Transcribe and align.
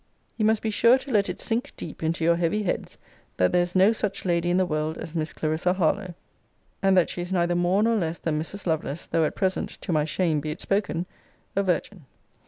Ye 0.35 0.43
must 0.43 0.63
be 0.63 0.71
sure 0.71 0.97
to 0.97 1.11
let 1.11 1.29
it 1.29 1.39
sink 1.39 1.73
deep 1.77 2.01
into 2.01 2.23
your 2.23 2.35
heavy 2.37 2.63
heads, 2.63 2.97
that 3.37 3.51
there 3.51 3.61
is 3.61 3.75
no 3.75 3.93
such 3.93 4.25
lady 4.25 4.49
in 4.49 4.57
the 4.57 4.65
world 4.65 4.97
as 4.97 5.13
Miss 5.13 5.31
Clarissa 5.31 5.73
Harlowe; 5.73 6.15
and 6.81 6.97
that 6.97 7.07
she 7.11 7.21
is 7.21 7.31
neither 7.31 7.53
more 7.53 7.83
nor 7.83 7.95
less 7.97 8.17
than 8.17 8.41
Mrs. 8.41 8.65
Lovelace, 8.65 9.05
though 9.05 9.25
at 9.25 9.35
present, 9.35 9.69
to 9.81 9.91
my 9.91 10.05
shame 10.05 10.39
be 10.39 10.49
it 10.49 10.59
spoken, 10.59 11.05
a 11.55 11.61
virgin. 11.61 12.07